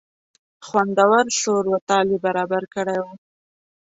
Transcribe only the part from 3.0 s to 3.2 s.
و.